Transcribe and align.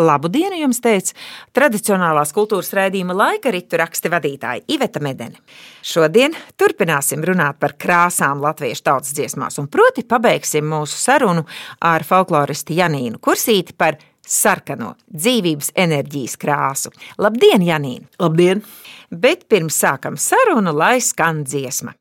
Labu 0.00 0.30
dienu 0.32 0.56
jums 0.58 0.80
teica 0.82 1.14
tradicionālās 1.54 2.32
kultūras 2.34 2.72
raidījuma 2.74 3.14
laika 3.14 3.52
ritu 3.54 3.78
raksti 3.78 4.10
vadītāja 4.10 4.64
Iveta 4.72 5.02
Medene. 5.04 5.38
Šodien 5.86 6.34
turpināsim 6.58 7.22
runāt 7.26 7.60
par 7.60 7.76
krāsām 7.78 8.40
latviešu 8.42 8.86
tautas 8.88 9.12
dziesmās, 9.16 9.60
un 9.60 9.68
proti 9.70 10.06
pabeigsim 10.08 10.66
mūsu 10.72 10.98
sarunu 10.98 11.44
ar 11.84 12.06
folkloristu 12.06 12.78
Janīnu 12.78 13.20
Kursīti 13.22 13.76
par 13.76 14.00
sarkano 14.26 14.94
dzīvības 15.10 15.72
enerģijas 15.78 16.36
krāsu. 16.40 16.92
Labdien, 17.18 17.64
Janīna! 17.66 18.08
Labdien! 18.20 18.64
Bet 19.10 19.48
pirms 19.50 19.78
sākam 19.82 20.18
sarunu, 20.20 20.74
lai 20.76 21.00
skan 21.02 21.44
dziesma. 21.44 21.96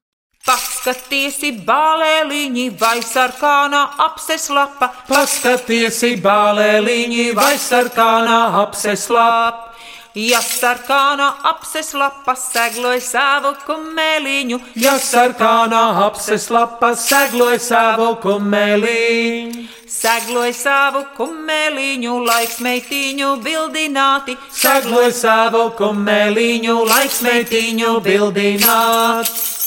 Paskatiesi, 0.46 1.52
bālēliņi, 1.68 2.70
vai 2.80 3.00
sarkanā 3.06 3.82
apses 4.06 4.48
lapa. 4.54 4.92
Paskatiesi, 5.10 6.16
bālēliņi, 6.24 7.32
vai 7.38 7.56
sarkanā 7.60 8.40
apses 8.64 9.10
lapa. 9.14 9.69
Ja 10.18 10.40
sarkanā 10.42 11.28
apses 11.46 11.92
lapa 11.94 12.34
segloja 12.34 13.02
savu 13.02 13.52
kumeliņu, 13.62 14.58
ja 14.82 14.96
sarkanā 14.98 15.82
apses 16.08 16.48
lapa 16.50 16.96
segloja 16.98 17.60
savu 17.62 18.16
kumeliņu. 18.24 19.68
Segloja 19.86 20.54
savu 20.54 21.04
kumeliņu, 21.18 22.18
laiks 22.26 22.58
meitiņu 22.66 23.36
bildināti. 23.46 24.38
Segloja 24.50 25.14
savu 25.14 25.64
kumeliņu, 25.78 26.82
laiks 26.90 27.22
meitiņu 27.22 27.96
bildināti. 28.02 29.59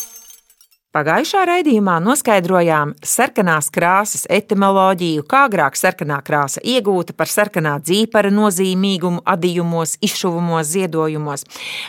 Pagājušā 0.93 1.47
raidījumā 1.49 1.95
noskaidrojām 2.05 2.91
sarkanās 3.01 3.71
krāsas 3.73 4.27
etimoloģiju, 4.29 5.23
kā 5.25 5.47
agrāk 5.47 5.79
sarkanā 5.81 6.19
krāsa 6.21 6.61
iegūta 6.69 7.15
par 7.17 7.33
sarkanā 7.33 7.79
dzīpara 7.81 8.29
nozīmīgumu 8.29 9.23
adījumos, 9.25 9.95
izšuvumos, 10.05 10.69
ziedojumos. 10.75 11.47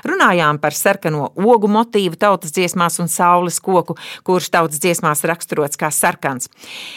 Runājām 0.08 0.62
par 0.64 0.80
sarkano 0.80 1.34
ogu 1.36 1.68
motīvu 1.76 2.16
tautas 2.24 2.56
dziesmās 2.56 3.02
un 3.04 3.12
saules 3.12 3.60
koku, 3.60 3.98
kurš 4.24 4.54
tautas 4.56 4.80
dziesmās 4.80 5.28
raksturots 5.28 5.84
kā 5.84 5.92
sarkans. 5.92 6.48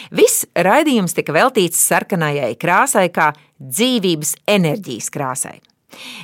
Viss 0.07 0.47
raidījums 0.55 1.19
tika 1.19 1.35
veltīts 1.35 1.83
sarkanajai 1.91 2.53
krāsai 2.55 3.09
kā 3.11 3.33
dzīvības 3.59 4.37
enerģijas 4.47 5.11
krāsai. 5.11 5.57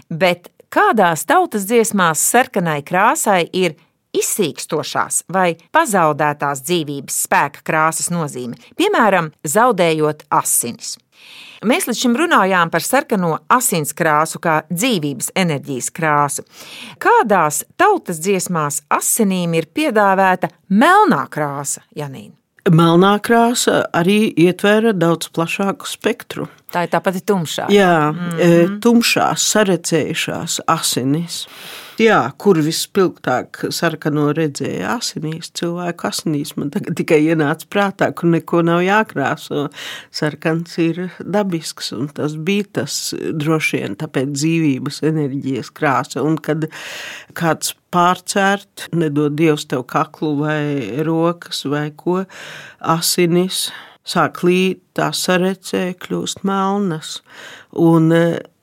Bet 0.07 0.47
kādās 0.71 1.27
tautas 1.27 1.67
dziesmās 1.67 2.23
sarkanai 2.23 2.79
krāsai 2.87 3.41
ir 3.51 3.75
izsīkstošās 4.13 5.23
vai 5.33 5.53
pazaudētās 5.75 6.63
dzīvības 6.67 7.23
spēka 7.27 7.63
krāsas 7.65 8.11
nozīme, 8.13 8.59
piemēram, 8.79 9.31
zaudējot 9.43 10.27
asinis. 10.29 10.97
Mēs 11.63 11.87
līdz 11.87 11.99
šim 12.01 12.15
runājām 12.19 12.71
par 12.73 12.83
sarkano 12.83 13.37
asins 13.51 13.93
krāsu, 13.95 14.41
kā 14.43 14.61
dzīvības 14.67 15.31
enerģijas 15.39 15.89
krāsu. 15.95 16.43
Kādās 16.99 17.63
tautas 17.79 18.19
dziesmās 18.23 18.81
asinīm 18.91 19.55
ir 19.55 19.69
piedāvāta 19.71 20.51
melnā 20.67 21.23
krāsa, 21.31 21.85
Janīna? 21.95 22.35
Melnā 22.71 23.17
krāsa 23.19 23.81
arī 23.91 24.29
ietvēra 24.39 24.93
daudz 24.95 25.27
plašāku 25.35 25.87
spektru. 25.87 26.47
Tā 26.71 26.85
ir 26.85 26.91
tā 26.93 27.01
pati 27.03 27.19
tumšā. 27.19 27.67
Jā, 27.71 28.11
mm 28.11 28.29
-hmm. 28.29 28.77
tumšās, 28.79 29.47
sarecējušās 29.51 30.59
asinis. 30.67 31.47
Jā, 32.01 32.31
kur 32.41 32.57
vispilgtāk 32.65 33.59
sarkano 33.69 34.31
redzēja 34.33 34.95
asinīs, 34.95 35.51
cilvēku 35.53 36.07
asinīs. 36.09 36.55
Man 36.57 36.71
tikai 36.73 37.19
ienāca 37.27 37.67
prātā, 37.69 38.07
ka 38.17 38.25
neko 38.25 38.63
nav 38.65 38.81
jākrāso. 38.81 39.67
Sarkans 40.09 40.73
ir 40.81 41.03
dabisks, 41.21 41.91
un 41.93 42.09
tas 42.17 42.33
bija 42.33 42.65
tas 42.79 42.97
droši 43.13 43.83
vien 43.83 43.97
tāpēc 44.01 44.33
dzīvības 44.33 44.99
enerģijas 45.11 45.69
krāsa. 45.77 46.25
Un 46.25 46.41
kad 46.41 46.65
kāds 47.37 47.75
pārcērt, 47.93 48.87
nedod 48.97 49.37
Dievs 49.37 49.69
tev 49.69 49.85
kaklu 49.85 50.33
vai 50.41 51.03
rokas 51.05 51.61
vai 51.69 51.91
ko, 51.93 52.23
asinis 52.81 53.67
sāk 54.03 54.41
līt, 54.43 54.81
tā 54.97 55.13
sarecē, 55.13 55.91
kļūst 56.01 56.41
melnas, 56.47 57.19
un 57.77 58.09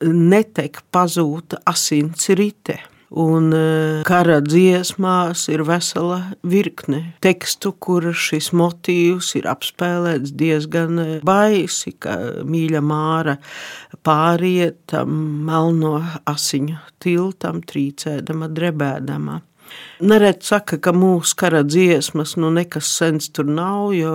netek 0.02 0.82
pazūta 0.90 1.62
asins 1.70 2.26
rite. 2.34 2.80
Un 3.10 3.50
e, 3.50 4.02
kara 4.06 4.36
dziesmās 4.38 5.48
ir 5.50 5.64
vesela 5.66 6.20
virkne 6.46 7.00
tekstu, 7.24 7.72
kur 7.82 8.06
šis 8.14 8.52
motīvs 8.54 9.32
ir 9.40 9.48
apspēlēts 9.50 10.30
diezgan 10.38 11.02
e, 11.02 11.08
baisi, 11.26 11.96
ka 11.98 12.14
mīļa 12.46 12.84
māra 12.86 13.34
pāriet 14.06 14.78
tam 14.94 15.16
melno 15.48 15.96
asiņu 16.30 16.78
tiltam, 17.02 17.64
trīcēdama, 17.66 18.46
drebēdama. 18.54 19.40
Nereti 20.00 20.46
saka, 20.48 20.78
ka 20.80 20.94
mūsu 20.96 21.36
kara 21.36 21.60
dziesmas 21.66 22.36
nu 22.40 22.48
nekas 22.54 22.88
sens 23.00 23.28
tur 23.34 23.48
nav, 23.48 23.90
jo 23.92 24.12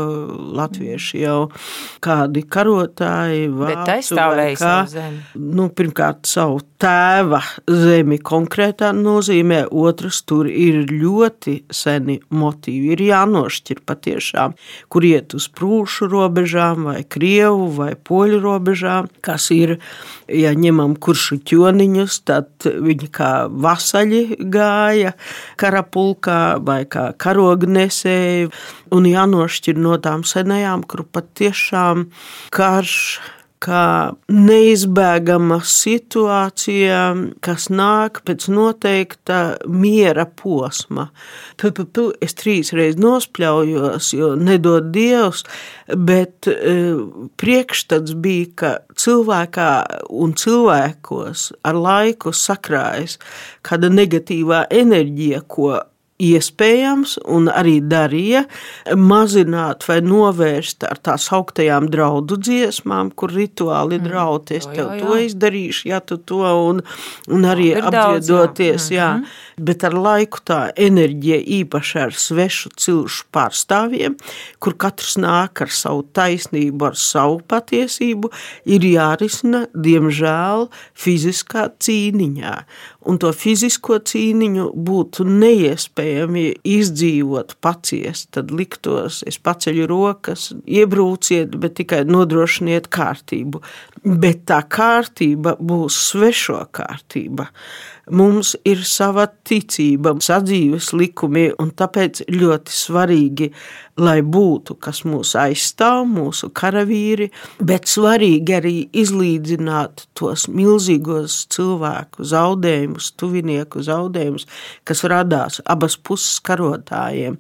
latvieši 0.58 1.22
jau 1.22 1.40
kādi 2.02 2.42
karotāji 2.50 3.52
aizstāvēja 3.86 4.58
savu 4.58 4.94
zemi. 4.96 5.20
Nu, 5.38 5.68
pirmkārt, 5.70 6.26
savu 6.30 6.64
tēva 6.82 7.40
zemi 7.70 8.18
konkrētā 8.18 8.90
nozīmē, 8.98 9.62
otrs 9.70 10.24
tur 10.28 10.50
ir 10.50 10.90
ļoti 10.90 11.60
seni 11.74 12.18
motīvi. 12.34 12.96
Ir 12.96 13.06
jānošķir 13.06 13.84
patiešām, 13.86 14.56
kur 14.90 15.06
iet 15.08 15.38
uz 15.38 15.48
prūšu 15.54 16.10
robežām, 16.12 16.90
vai 16.90 17.04
krievu, 17.06 17.70
vai 17.78 17.94
poļu 17.96 18.42
robežām, 18.44 19.10
kas 19.26 19.52
ir, 19.56 19.78
ja 20.28 20.54
ņemam 20.58 20.98
kuršu 20.98 21.40
ķoniņus, 21.46 22.20
tad 22.26 22.66
viņi 22.66 23.12
kā 23.14 23.32
vasaļi 23.50 24.24
gāja 24.52 25.14
karapulkā 25.62 26.58
vai 26.66 26.84
kā 26.90 27.10
karognesēji, 27.22 28.52
un 28.96 29.10
jānošķir 29.10 29.80
no 29.82 29.98
tām 30.02 30.26
senajām, 30.28 30.86
kur 30.90 31.06
patiešām 31.06 32.10
karš 32.56 33.00
kā 33.66 33.86
neizbēgama 34.32 35.58
situācija, 35.66 37.00
kas 37.46 37.68
nāk 37.74 38.22
pēc 38.28 38.48
noteikta 38.54 39.40
miera 39.66 40.28
posma. 40.30 41.08
Tad 41.62 41.82
tu, 41.96 42.08
es 42.24 42.38
trīs 42.38 42.74
reizes 42.76 43.02
nospļaujos, 43.02 44.12
jo 44.18 44.34
nedod 44.38 44.92
Dievs, 44.96 45.44
bet 45.90 46.50
e, 46.52 46.76
priekšstats 47.42 48.16
bija, 48.22 48.52
ka 48.56 48.72
cilvēkā 49.02 49.72
un 50.14 50.36
cilvēkos 50.38 51.50
ar 51.66 51.82
laiku 51.82 52.34
sakrājas 52.36 53.18
kāda 53.66 53.90
negatīvā 53.94 54.66
enerģija, 54.74 55.42
ko 55.50 55.74
iespējams 56.22 57.18
un 57.28 57.50
arī 57.52 57.80
darīja 57.84 58.46
mazināt 58.96 59.84
vai 59.90 59.98
novērst 60.06 60.86
ar 60.88 61.02
tās 61.04 61.28
augtajām 61.36 61.90
draudu 61.92 62.38
dziesmām, 62.40 63.12
kur 63.20 63.34
rituāli 63.36 64.00
mm. 64.00 64.08
draud, 64.08 64.54
es 64.56 64.68
tev 64.70 64.94
jā, 64.94 64.96
jā. 64.96 65.02
to 65.04 65.18
izdarīšu, 65.26 65.90
ja 65.92 66.00
tu 66.00 66.18
to, 66.18 66.40
un, 66.70 66.80
un 67.28 67.50
arī 67.52 67.74
jā, 67.74 67.84
apdziedoties, 67.90 68.92
jā. 68.92 68.96
jā. 68.96 69.10
Mm 69.16 69.24
-hmm. 69.24 69.55
Bet 69.56 69.86
ar 69.88 69.94
laiku 69.96 70.42
tā 70.44 70.60
enerģija 70.76 71.38
īpaši 71.62 72.00
ar 72.02 72.16
svešu 72.20 72.74
cilšu 72.76 73.28
pārstāvjiem, 73.36 74.18
kur 74.60 74.76
katrs 74.76 75.16
nāk 75.22 75.62
ar 75.64 75.72
savu 75.72 76.04
taisnību, 76.16 76.90
ar 76.90 77.00
savu 77.00 77.40
patiesību, 77.48 78.32
ir 78.68 78.88
jārisina, 78.90 79.66
diemžēl, 79.72 80.68
fiziskā 81.06 81.70
cīniņā 81.80 82.58
un 83.06 83.20
to 83.22 83.32
fizisko 83.36 84.00
cīniņu 84.10 84.70
būtu 84.88 85.26
neiespējami 85.30 86.46
izdzīvot, 86.76 87.56
paciest. 87.64 88.32
Tad 88.36 88.54
liktos, 88.56 89.22
es 89.30 89.38
paceļu 89.42 89.88
rokas, 89.90 90.50
iebrūciet, 90.66 91.56
bet 91.62 91.78
tikai 91.82 92.04
nodrošiniet 92.10 92.90
kārtību. 92.94 93.62
Bet 94.06 94.46
tā 94.50 94.62
kārtība 94.70 95.56
būs 95.62 96.00
svešo 96.12 96.64
kārtība. 96.76 97.50
Mums 98.14 98.52
ir 98.70 98.84
sava 98.86 99.26
ticība, 99.26 100.12
sadzīves 100.22 100.92
likumi, 100.94 101.48
un 101.58 101.72
tāpēc 101.74 102.22
ļoti 102.30 102.74
svarīgi, 102.78 103.48
lai 103.98 104.20
būtu, 104.22 104.76
kas 104.78 105.00
mūs 105.08 105.32
aizstāv, 105.40 106.04
mūsu 106.12 106.52
karavīri, 106.54 107.32
bet 107.66 107.90
svarīgi 107.90 108.56
arī 108.58 108.74
izlīdzināt 108.94 110.06
tos 110.20 110.46
milzīgos 110.52 111.40
cilvēku 111.56 112.28
zaudējumus, 112.30 113.14
tuvinieku 113.18 113.82
zaudējumus, 113.88 114.46
kas 114.86 115.02
radās 115.10 115.62
abas 115.66 115.98
puses 115.98 116.38
karotājiem. 116.46 117.40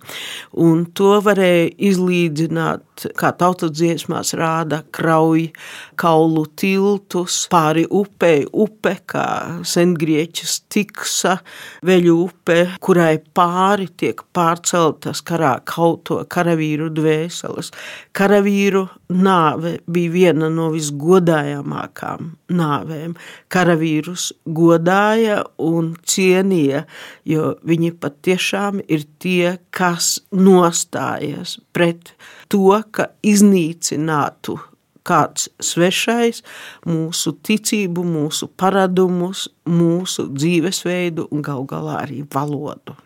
Un 0.66 0.88
to 0.98 1.20
varēja 1.26 1.70
izlīdzināt, 1.92 3.06
kā 3.20 3.34
tautas 3.38 3.76
dziesmās 3.76 4.34
rāda, 4.40 4.82
krauj 4.96 5.52
kaulu 6.00 6.48
tiltus 6.58 7.44
pāri 7.52 7.86
upei, 7.86 8.48
upe, 8.50 8.98
kā 9.06 9.28
sengrieķis 9.68 10.55
Tiksa 10.72 11.38
veļu 11.86 12.16
upe, 12.26 12.58
kurai 12.84 13.18
pāri 13.38 13.88
tiek 13.98 14.22
pārceltas 14.36 15.22
karā 15.26 15.56
kauto 15.68 16.22
karavīru 16.32 16.90
dvēseles. 16.96 17.72
Karavīru 18.16 18.86
nāve 19.16 19.78
bija 19.88 20.14
viena 20.14 20.50
no 20.54 20.70
visgodājamākām 20.74 22.32
nāvēm. 22.56 23.16
Karavīrus 23.54 24.30
godāja 24.46 25.42
un 25.62 25.94
cienīja, 26.06 26.86
jo 27.26 27.56
viņi 27.66 27.92
patiešām 28.02 28.84
ir 28.88 29.08
tie, 29.20 29.58
kas 29.70 30.16
nostājas 30.32 31.60
pret 31.76 32.16
to, 32.50 32.72
ka 32.92 33.12
iznīcinātu 33.26 34.60
kāds 35.06 35.50
svešais 35.64 36.42
mūsu 36.88 37.36
ticību, 37.46 38.04
mūsu 38.06 38.50
paradumus, 38.58 39.48
mūsu 39.70 40.28
dzīvesveidu 40.34 41.30
un 41.32 41.44
gal 41.46 41.66
galā 41.70 42.02
arī 42.04 42.24
valodu. 42.34 42.98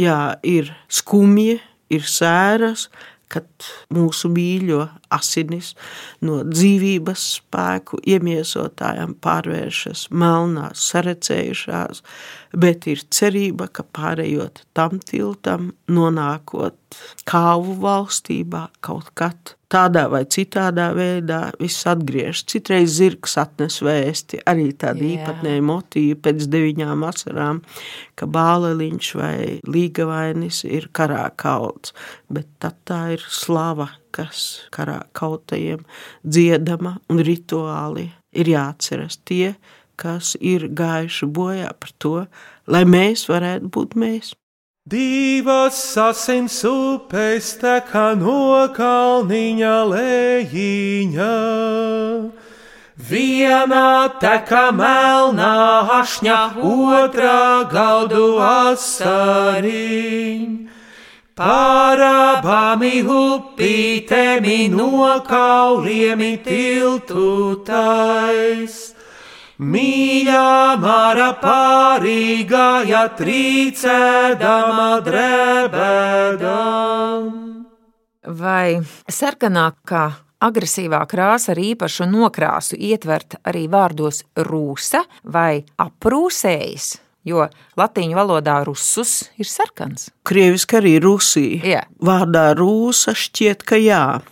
Jā, 0.00 0.36
ir 0.42 0.72
skumji, 0.90 1.60
ir 1.92 2.06
sēras, 2.08 2.88
kad 3.32 3.46
mūsu 3.94 4.28
mīļo 4.32 4.82
asinis 5.14 5.72
no 6.24 6.42
dzīvības 6.44 7.24
spēku 7.38 8.00
iemiesotājiem 8.12 9.14
pārvēršas 9.24 10.08
melnās, 10.12 10.82
sarecējušās, 10.92 12.02
bet 12.52 12.86
ir 12.90 13.02
cerība, 13.12 13.68
ka 13.72 13.84
pārējot 13.96 14.64
tam 14.76 15.00
tiltam, 15.00 15.72
nonākot 15.88 16.76
kāvu 17.28 17.76
valstībā 17.80 18.66
kaut 18.84 19.10
kad 19.18 19.54
tādā 19.72 20.04
vai 20.12 20.22
citādā 20.28 20.90
veidā 20.96 21.40
viss 21.60 21.86
atgriežas. 21.88 22.44
Citreiz 22.52 22.98
zirgs 22.98 23.38
atnes 23.40 23.78
vēsti, 23.84 24.42
arī 24.48 24.70
tāda 24.76 25.04
īpatnēja 25.06 25.64
motīva 25.64 26.18
pēc 26.26 26.46
deviņām 26.52 27.06
asarām, 27.08 27.62
ka 28.18 28.28
bāleliņš 28.28 29.12
vai 29.20 29.36
līgavainis 29.64 30.62
ir 30.68 30.90
karā 30.92 31.24
kauts, 31.40 31.96
bet 32.28 32.50
tad 32.62 32.78
tā 32.88 33.02
ir 33.16 33.24
slava, 33.32 33.88
kas 34.12 34.66
karā 34.74 35.00
kautajiem 35.16 35.86
dziedama 36.20 36.98
un 37.08 37.22
rituāli 37.24 38.10
ir 38.36 38.52
jāatceras 38.52 39.18
tie, 39.24 39.54
kas 40.02 40.34
ir 40.52 40.66
gājuši 40.82 41.30
bojā 41.38 41.72
par 41.78 41.96
to, 42.02 42.14
lai 42.66 42.84
mēs 42.84 43.28
varētu 43.30 43.70
būt 43.72 43.98
mēs. 44.02 44.34
Divas 44.82 45.96
asins 45.96 46.58
upes 46.66 47.54
teka 47.62 48.18
no 48.18 48.66
kalniņa 48.74 49.74
lējiņa. 49.92 51.34
Viena 53.10 54.08
teka 54.18 54.64
melnā 54.74 55.86
hašņa, 55.86 56.38
otrā 56.58 57.70
gaudu 57.70 58.42
asariņ. 58.42 60.50
Pārābami 61.38 63.06
upītēmi 63.06 64.66
no 64.74 65.22
kauliemi 65.24 66.36
tiltu 66.44 67.62
tais. 67.64 68.91
Mīļā 69.60 70.80
mara 70.80 71.32
pārīgāja 71.42 73.02
trīcēdama 73.18 74.86
drebēdam. 75.04 76.40
Vai 78.22 78.80
sarkanākā 79.12 80.04
agresīvā 80.42 81.02
krāsa 81.10 81.52
ar 81.52 81.60
īpašu 81.60 82.06
nokrāsu 82.08 82.80
ietvert 82.80 83.36
arī 83.44 83.68
vārdos 83.68 84.24
rūsa 84.40 85.04
vai 85.24 85.64
aprūsējis? 85.76 86.96
Jo 87.28 87.44
latīņu 87.78 88.16
valodā 88.18 88.64
rusus 88.66 89.28
ir 89.38 89.46
sarkans. 89.46 90.08
Krieviski 90.26 90.80
arī 90.80 90.96
rusija. 91.02 91.60
Jā. 91.62 91.82
Vārdā 92.02 92.54
rūsa 92.58 93.14
šķiet, 93.14 93.62
ka 93.68 93.76
jā. 93.78 94.22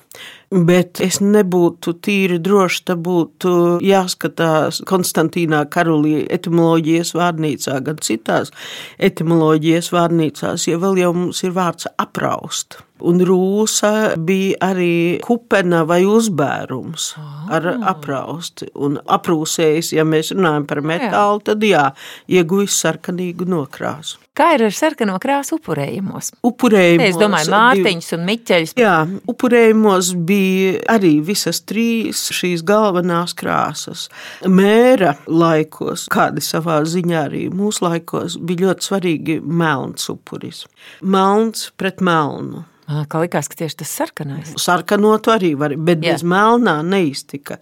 Bet 0.51 0.99
es 0.99 1.21
nebūtu 1.23 1.93
tīri 2.03 2.41
droši, 2.43 2.81
tā 2.91 2.97
būtu 2.99 3.53
jāskatās 3.87 4.81
Konstantīnā 4.91 5.61
Karolī 5.71 6.25
etimoloģijas 6.27 7.15
vārnīcā, 7.15 7.77
gan 7.87 8.03
citās 8.03 8.51
etimoloģijas 8.99 9.93
vārnīcās, 9.95 10.67
ja 10.67 10.83
vēl 10.83 10.99
jau 11.05 11.13
mums 11.15 11.45
ir 11.47 11.55
vārds 11.55 11.87
apraust. 12.03 12.81
Un 13.07 13.21
rūsa 13.25 13.93
bija 14.21 14.59
arī 14.71 15.21
kupena 15.25 15.83
vai 15.89 16.03
uzbērums 16.09 17.11
ar 17.51 17.69
aprausti. 17.93 18.71
Un 18.77 18.99
aprūsējis, 19.01 19.95
ja 19.97 20.07
mēs 20.09 20.35
runājam 20.37 20.67
par 20.71 20.83
metālu, 20.85 21.41
tad 21.45 21.65
jā, 21.65 21.89
ieguvis 22.29 22.77
sarkanīgu 22.83 23.49
nokrāsu. 23.49 24.21
Kā 24.41 24.55
ir 24.55 24.63
ar 24.69 24.73
sarkano 24.73 25.17
krāsu 25.21 25.59
upurējumos? 25.59 26.31
Upurējumos. 26.47 27.09
Es 27.11 27.19
domāju, 27.19 27.51
Mārtiņš 27.53 28.07
un 28.17 28.23
Miķeļs. 28.29 28.73
Jā, 28.79 28.95
upurējumos 29.29 30.13
bija 30.29 30.79
arī 30.95 31.17
visas 31.27 31.61
trīs 31.67 32.23
šīs 32.33 32.63
galvenās 32.65 33.35
krāsas. 33.37 34.07
Mēra 34.47 35.17
laikos, 35.27 36.07
kādi 36.15 36.45
savā 36.47 36.79
ziņā 36.89 37.25
arī 37.27 37.45
mūsu 37.53 37.85
laikos, 37.89 38.39
bija 38.39 38.71
ļoti 38.71 38.89
svarīgi 38.89 39.41
melns 39.45 40.09
upuris. 40.15 40.65
Melns 41.03 41.69
pret 41.77 42.01
melnu. 42.01 42.65
Kā 42.91 43.21
likās, 43.23 43.47
ka 43.51 43.59
tieši 43.61 43.83
tas 43.83 43.93
sarkanais? 44.01 44.55
Sarkanotu 44.59 45.31
arī 45.35 45.53
var, 45.59 45.77
bet 45.79 46.03
Jā. 46.03 46.15
bez 46.15 46.25
melnā 46.27 46.81
neiztika. 46.87 47.61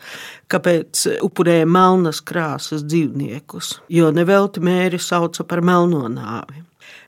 Kāpēc 0.49 1.05
upurēja 1.27 1.67
melnas 1.69 2.23
krāsas 2.25 2.87
dzīvniekus? 2.87 3.75
Jo 3.93 4.09
nevelti 4.15 4.63
mēri 4.65 5.01
sauca 5.03 5.45
par 5.45 5.61
melno 5.65 6.07
nāvi. 6.13 6.65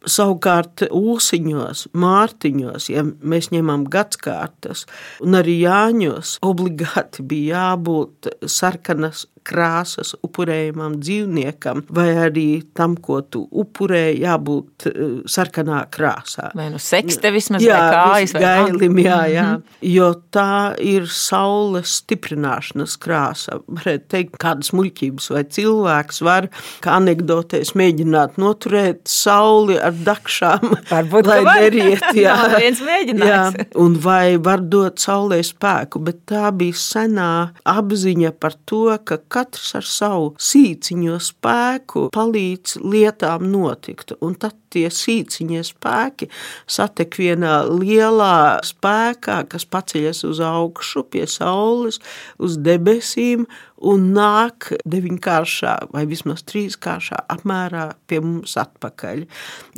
Savukārt, 0.09 0.87
ūsiņos, 0.97 1.87
mārtiņos, 1.93 2.89
ja 2.93 3.05
mēs 3.05 3.51
ņemam 3.53 3.85
gadsimtas, 3.93 4.87
un 5.21 5.37
arī 5.37 5.59
Jāņos, 5.63 6.39
obligāti 6.45 7.25
bija 7.25 7.67
jābūt 7.71 8.31
sarkanas 8.49 9.27
krāsas 9.47 10.15
upurējumam 10.27 10.99
dzīvniekam, 11.01 11.85
vai 11.89 12.09
arī 12.27 12.49
tam, 12.77 12.97
ko 12.97 13.21
tu 13.23 13.45
upurēji, 13.51 14.23
jābūt 14.25 14.89
uh, 14.91 15.13
sarkanā 15.31 15.83
krāsā. 15.93 16.51
Vai 16.59 16.71
nu 16.73 16.81
sekste 16.83 17.33
vismaz 17.35 17.65
jā, 17.65 17.79
vai 17.79 17.95
kājas 17.97 18.35
vai 18.37 18.43
gailim, 18.45 18.99
jā, 18.99 19.21
jā. 19.35 19.47
Mm 19.51 19.57
-hmm. 19.57 19.79
Jo 19.91 20.11
tā 20.33 20.75
ir 20.79 21.07
saules 21.09 21.97
stiprināšanas 22.01 22.97
krāsa. 22.99 23.61
Varētu 23.67 24.05
teikt, 24.09 24.37
kādas 24.39 24.73
muļķības 24.73 25.31
vai 25.31 25.45
cilvēks 25.45 26.21
var, 26.23 26.49
kā 26.81 26.97
anekdotēs, 27.01 27.75
mēģināt 27.75 28.37
noturēt 28.37 29.01
sauli 29.05 29.79
ar 29.79 29.93
dakšām, 29.93 30.71
Varbūt, 30.91 31.27
lai 31.27 31.41
neriet. 31.45 32.03
Jā, 32.25 32.37
viens 32.59 32.81
mēģinājums. 32.85 33.57
Jā, 33.59 33.67
un 33.81 33.97
vai 34.03 34.37
var 34.43 34.63
dot 34.73 35.01
saulē 35.03 35.41
spēku, 35.47 36.03
bet 36.05 36.25
tā 36.31 36.51
bija 36.57 36.77
senā 36.77 37.31
apziņa 37.69 38.33
par 38.41 38.57
to, 38.69 38.83
ka 39.05 39.21
katrs 39.31 39.75
ar 39.79 39.87
savu 39.87 40.33
sīciņo 40.41 41.19
spēku 41.23 42.09
palīdz 42.15 42.81
lietām 42.83 43.47
notikt. 43.53 44.15
Un 44.25 44.37
tad 44.41 44.57
tie 44.71 44.87
sīciņie 44.95 45.63
spēki 45.67 46.29
satek 46.71 47.19
vienā 47.21 47.61
lielā 47.71 48.61
spēkā, 48.67 49.41
kas 49.51 49.67
paceļas 49.71 50.23
uz 50.29 50.43
augšu 50.45 51.05
pie 51.11 51.27
saules, 51.31 52.01
uz 52.39 52.59
debesīm 52.61 53.47
un 53.81 54.11
nāk 54.15 54.71
deviņkāršā 54.89 55.75
vai 55.95 56.05
vismaz 56.11 56.45
trīskāršā 56.49 57.23
apmērā 57.33 57.87
pie 58.11 58.21
mums 58.25 58.57
atpakaļ. 58.61 59.25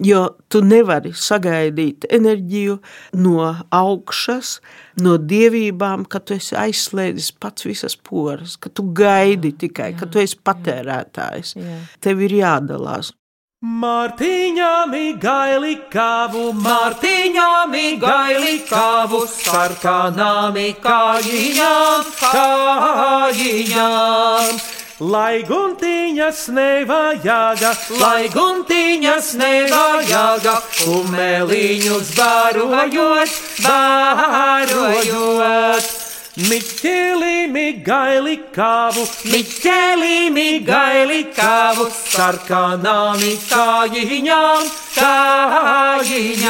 Jo 0.02 0.24
tu 0.52 0.62
nevari 0.66 1.14
sagaidīt 1.14 2.08
enerģiju 2.10 2.78
no 3.22 3.48
augšas, 3.70 4.56
no 5.02 5.16
dievībām, 5.16 6.04
ka 6.10 6.20
tu 6.20 6.36
esi 6.36 6.58
aizslēdzis 6.58 7.32
pats 7.40 7.68
visas 7.68 7.96
poras, 7.96 8.58
ka 8.60 8.72
tu 8.72 8.88
gaidi 8.96 9.54
tikai, 9.64 9.92
ka 9.98 10.10
tu 10.10 10.22
esi 10.22 10.38
patērētājs. 10.44 11.56
Tev 12.02 12.26
ir 12.26 12.40
jādalās. 12.42 13.14
Mārtiņām 13.62 14.94
gaili 15.22 15.76
kāvu, 15.90 16.52
Mārtiņām 16.64 17.76
gaili 18.02 18.58
kāvu, 18.66 19.20
sarkanām 19.30 20.58
kājiņām, 20.82 22.04
kājiņām. 22.18 23.78
Lai 25.02 25.42
guntiņ 25.46 26.02
guntiņas 26.12 26.40
nevajaga, 26.52 27.72
lai 28.00 28.28
guntiņas 28.28 29.32
nevajaga, 29.40 30.54
kumeliņus 30.76 32.12
barojot, 32.18 33.32
barojot. 33.64 35.02
Miķeli, 36.32 37.44
migaili 37.52 38.38
kāvu, 38.54 39.02
miķeli, 39.28 40.30
migaili 40.32 41.28
kāvu, 41.36 41.84
sarkanām 41.92 43.20
kājiņām, 43.50 44.64
kājiņām. 44.94 46.46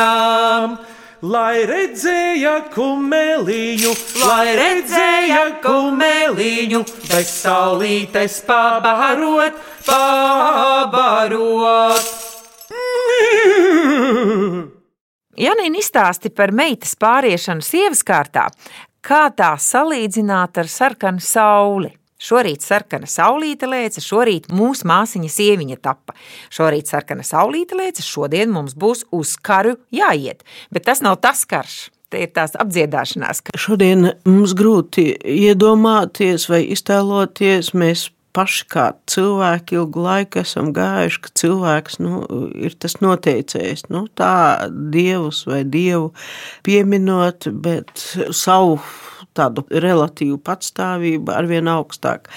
Lai 1.22 1.66
redzēja 1.66 2.70
kumeliņu, 2.70 3.90
lai 4.22 4.54
redzēja 4.60 5.58
kumeliņu, 5.66 6.84
bez 7.08 7.34
saulītes 7.40 8.38
pabarot, 8.46 9.58
pabarot. 9.88 11.02
Janīna 15.42 15.82
izstāsti 15.82 16.30
par 16.30 16.54
meitas 16.54 16.94
pāriešanu 17.02 17.66
sievas 17.66 18.06
kārtā, 18.06 18.46
kā 19.02 19.26
tā 19.36 19.52
salīdzināt 19.58 20.62
ar 20.62 20.70
sarkanu 20.70 21.22
sauli. 21.22 21.92
Šorīt 22.22 22.62
sarkana 22.62 23.08
saulīte 23.10 23.66
lēca, 23.66 23.98
šorīt 23.98 24.46
mūsu 24.54 24.86
māsiņa 24.86 25.30
sieviņa 25.36 25.78
tapa. 25.82 26.14
Šorīt 26.54 26.92
sarkana 26.92 27.26
saulīte 27.26 27.74
lēca, 27.74 28.04
šodien 28.06 28.52
mums 28.54 28.76
būs 28.78 29.02
uz 29.10 29.34
karu 29.42 29.74
jāiet. 29.90 30.46
Bet 30.70 30.86
tas 30.86 31.02
nav 31.02 31.18
tas 31.24 31.42
karš. 31.50 31.88
Te 32.12 32.20
ir 32.22 32.30
tās 32.36 32.52
apdziedāšanās. 32.60 33.40
Šodien 33.56 34.12
mums 34.28 34.52
grūti 34.54 35.14
iedomāties 35.16 36.44
vai 36.52 36.60
iztēloties. 36.74 37.72
Mēs 37.72 38.10
paši 38.36 38.66
kā 38.72 38.86
cilvēki 39.10 39.76
ilgu 39.78 40.04
laiku 40.06 40.40
esam 40.42 40.72
gājuši, 40.76 41.20
ka 41.24 41.32
cilvēks 41.42 41.98
nu, 42.02 42.22
ir 42.56 42.76
tas 42.80 42.98
noteicējs. 43.04 43.86
Nu, 43.92 44.06
tā 44.18 44.68
dievus 44.70 45.44
vai 45.48 45.62
dievu 45.68 46.12
pieminot, 46.66 47.48
bet 47.64 47.92
savu 48.36 48.80
tādu 49.36 49.64
relatīvu 49.70 50.38
patstāvību 50.44 51.32
arvien 51.34 51.70
augstāk 51.70 52.28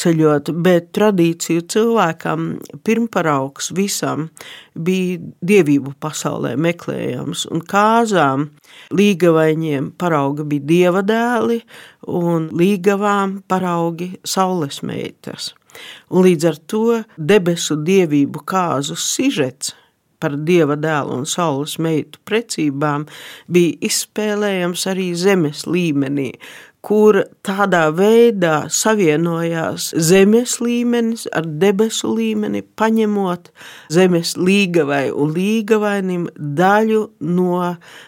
ceļot, 0.00 0.52
bet 0.64 0.90
tradīciju 0.96 1.64
cilvēkam 1.72 2.48
pirmparaugs 2.86 3.72
visam 3.76 4.28
bija 4.74 5.20
dievību 5.44 5.94
pasaulē 6.02 6.54
meklējams, 6.60 7.46
un 7.52 7.64
kāzām 7.68 8.48
līgavaņiem 8.96 9.92
parauga 10.00 10.46
bija 10.48 10.68
dievadēli, 10.72 11.60
un 12.12 12.48
līgavām 12.56 13.40
paraugi 13.48 14.12
saules 14.24 14.82
meitas. 14.86 15.52
Un 16.12 16.26
līdz 16.26 16.48
ar 16.50 16.58
to 16.68 16.86
debesu 17.16 17.78
dievību 17.80 18.42
kāzu 18.48 18.98
sižets 18.98 19.72
par 20.22 20.38
dieva 20.48 20.78
dēlu 20.78 21.20
un 21.20 21.28
saules 21.28 21.78
meitu 21.82 22.22
precībām 22.28 23.08
bija 23.52 23.78
izspēlējams 23.90 24.86
arī 24.92 25.08
zemes 25.18 25.66
līmenī, 25.66 26.30
kur 26.82 27.20
tādā 27.46 27.84
veidā 27.94 28.66
savienojās 28.74 29.92
zemes 30.08 30.56
līmenis 30.62 31.28
ar 31.30 31.46
debesu 31.62 32.10
līmeni, 32.16 32.64
paņemot 32.78 33.52
zemes 33.94 34.34
līgavai 34.36 35.04
un 35.14 35.34
līgavainim 35.36 36.26
daļu 36.36 37.02
no 37.38 37.60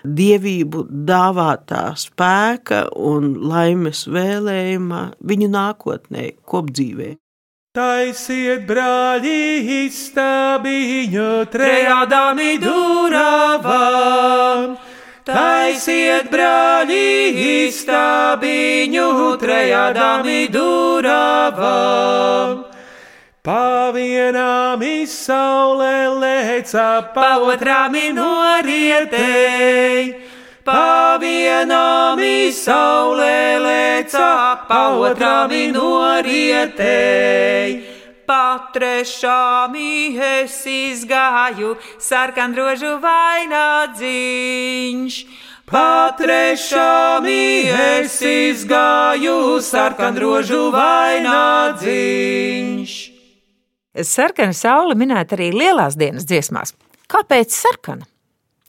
dievību 0.05 0.87
dāvātā 1.11 1.85
spēka 2.03 2.89
un 2.99 3.35
laimes 3.47 4.07
vēlējuma 4.11 5.05
viņu 5.23 5.53
nākotnē, 5.55 6.33
kopdzīvē. 6.51 7.15
Taisiet, 7.75 8.61
brāļi, 8.69 9.89
istabiņu 9.89 11.31
trejādami 11.51 12.53
durāvām. 12.63 14.77
Taisiet, 15.27 16.29
brāļi, 16.31 17.35
istabiņu 17.67 19.09
trejādami 19.43 20.47
durāvām. 20.55 22.63
Pavienām 23.43 24.79
izsaulē 24.93 26.15
lēca, 26.23 27.11
pa 27.11 27.43
otrām 27.43 27.99
norietēji. 28.21 30.24
Pavienām 30.65 32.17
saulē 32.57 33.61
lēca, 33.61 34.65
pa 34.65 34.97
otrām 34.97 35.53
norietēji. 35.75 37.75
Pa 38.25 38.73
trešām 38.73 39.77
es 39.77 40.65
izgāju, 40.65 41.77
sarkanrožu 42.01 42.97
vainagdziņš. 43.03 45.19
Pa 45.69 46.17
trešām 46.17 47.29
es 47.29 48.25
izgāju, 48.25 49.61
sarkanrožu 49.61 50.73
vainagdziņš. 50.73 53.13
Sarkana 54.01 54.57
saule 54.57 54.97
minēta 54.97 55.37
arī 55.37 55.53
lielās 55.53 55.93
dienas 56.01 56.25
dziesmās. 56.25 56.73
Kāpēc 57.13 57.53
sarkana? 57.53 58.09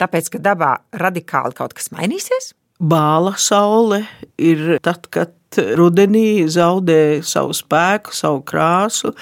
Tāpēc, 0.02 0.30
ka 0.34 0.44
dabā 0.44 0.72
radikāli 1.00 1.56
kaut 1.56 1.76
kas 1.78 1.92
mainīsies? 1.96 2.52
Bāla 2.84 3.32
saule 3.40 4.02
ir 4.36 4.76
tad, 4.84 5.08
kad 5.08 5.32
rudenī 5.78 6.46
zaudē 6.52 7.22
savu 7.26 7.56
spēku, 7.56 8.14
savu 8.16 8.42
krāsu, 8.48 9.14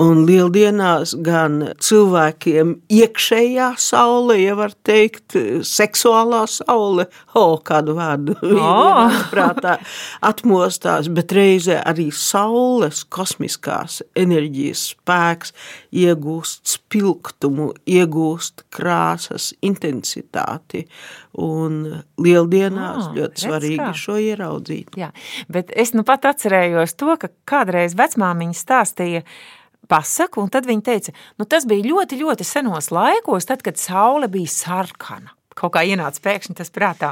un 0.00 0.24
lieldienās 0.28 1.14
gan 1.24 1.60
cilvēkiem 1.82 2.76
iekšējā 2.92 3.70
saule, 3.80 4.38
ja 4.40 4.56
var 4.58 4.74
teikt, 4.86 5.36
seksuālā 5.66 6.42
saule, 6.50 7.06
o, 7.34 7.42
oh, 7.42 7.56
kādu 7.66 7.96
vārdu 7.98 8.36
oh. 8.54 9.20
prātā 9.32 9.78
atmostās, 10.26 11.10
bet 11.12 11.34
reizē 11.36 11.80
arī 11.86 12.10
saules 12.14 13.04
kosmiskās 13.12 14.00
enerģijas 14.18 14.90
spēks 14.94 15.54
iegūst 15.94 16.76
spilgtumu, 16.76 17.72
iegūst 17.88 18.66
krāsas 18.74 19.50
intensitāti, 19.66 20.86
un 21.40 21.82
lieldienās 22.20 23.04
oh, 23.04 23.12
ļoti 23.16 23.44
svarīgi 23.44 23.80
kā. 23.80 23.90
šo 23.96 24.16
ieraudzīt. 24.20 24.96
Jā, 24.98 25.10
bet 25.52 25.70
es 25.80 25.94
nu 25.96 26.04
pat 26.06 26.28
atcerējos 26.30 26.94
to, 27.00 27.16
ka 27.20 27.32
kādreiz 27.48 27.96
vecmāmiņa 27.98 28.56
stāstīja 28.56 29.24
pasaku, 29.90 30.44
un 30.44 30.52
tad 30.52 30.68
viņa 30.68 30.86
teica, 30.86 31.14
nu 31.40 31.46
tas 31.50 31.66
bija 31.68 31.88
ļoti, 31.88 32.20
ļoti 32.20 32.46
senos 32.46 32.92
laikos, 32.94 33.48
tad, 33.48 33.64
kad 33.66 33.80
saule 33.80 34.30
bija 34.30 34.52
sarkana. 34.52 35.34
Kaut 35.58 35.74
kā 35.74 35.82
ienāca 35.84 36.22
pēkšņi 36.24 36.54
tas 36.56 36.70
prātā. 36.72 37.10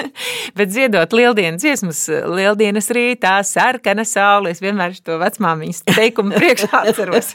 Bet 0.58 0.70
dziedot 0.72 1.12
lieldienas 1.14 1.60
dziesmas, 1.62 2.00
lieldienas 2.32 2.88
rītā, 2.96 3.36
sarkana 3.46 4.06
saule, 4.08 4.54
es 4.54 4.62
vienmēr 4.64 4.96
to 5.04 5.18
vecmāmiņas 5.20 5.84
teikumu 5.92 6.34
priekšā 6.34 6.80
atceros. 6.80 7.34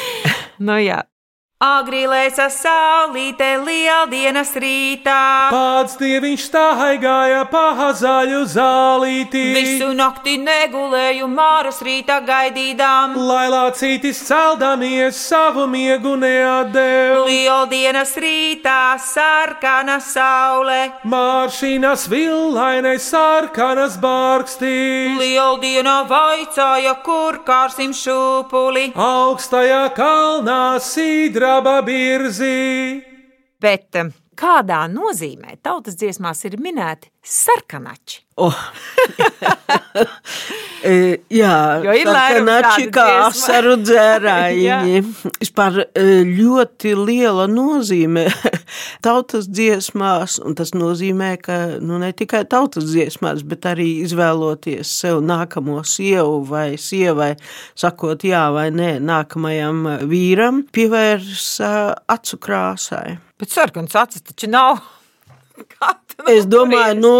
nu 0.66 0.78
jā, 0.80 1.02
Agrīlēsa 1.60 2.46
saulīte 2.48 3.44
lieldienas 3.60 4.54
rītā. 4.56 5.50
Pats 5.52 5.98
dieviņš 6.00 6.44
staigāja 6.48 7.42
pa 7.52 7.90
zaļu 7.92 8.38
zālīti. 8.48 9.42
Visu 9.58 9.90
nakti 9.92 10.38
negulēju 10.40 11.28
māras 11.28 11.82
rīta 11.84 12.16
gaidīdām. 12.24 13.18
Lai 13.28 13.50
lācītis 13.52 14.22
celdamies 14.24 15.18
savu 15.20 15.66
miegu 15.68 16.14
neatdev. 16.22 17.26
Lieldienas 17.28 18.14
rītā 18.16 18.96
sarkana 18.96 19.98
saule. 20.00 20.78
Māršīnas 21.04 22.06
villainai 22.08 22.96
sarkanas 22.96 24.00
bārkstī. 24.00 25.12
Lieldiena 25.20 25.98
vaicāja, 26.08 26.96
kur 27.04 27.42
kārsim 27.44 27.92
šūpuli. 27.92 28.94
Augstajā 28.96 29.84
kalnā 30.00 30.62
sīdra 30.80 31.49
graba 31.50 31.80
birzī. 31.82 33.02
Bet 33.60 33.96
um, 33.98 34.12
kādā 34.38 34.84
nozīmē 34.86 35.56
tautas 35.64 35.96
dziesmās 35.98 36.44
ir 36.46 36.54
minēti 36.62 37.10
sarkanači? 37.22 38.24
Oh. 38.40 38.56
E, 40.80 41.20
jā, 41.28 41.56
sarkanači 41.84 42.86
kā 42.94 43.04
asaru 43.26 43.74
dzērājiņi. 43.82 45.00
Vispār 45.42 45.82
e, 45.84 46.04
ļoti 46.24 46.94
liela 46.96 47.44
nozīme 47.52 48.22
tautas 49.06 49.48
dziesmās, 49.50 50.38
un 50.40 50.56
tas 50.56 50.72
nozīmē, 50.72 51.34
ka 51.44 51.58
nu, 51.84 51.98
ne 52.00 52.08
tikai 52.16 52.46
tautas 52.48 52.88
dziesmās, 52.88 53.44
bet 53.44 53.68
arī 53.68 53.90
izvēloties 54.06 54.94
sev 55.02 55.20
nākamo 55.20 55.82
sievu 55.84 56.40
vai 56.48 56.78
sievai, 56.80 57.34
sakot 57.76 58.24
jā 58.24 58.46
vai 58.54 58.70
nē 58.72 58.94
nākamajam 59.04 59.84
vīram, 60.08 60.64
pievērsa 60.72 61.74
acu 62.16 62.40
krāsai. 62.40 63.18
Bet 63.40 63.52
sarkans 63.52 64.00
acis 64.00 64.24
taču 64.24 64.48
nav. 64.48 64.80
Es 66.30 66.44
domāju, 66.50 66.96
nu, 67.00 67.12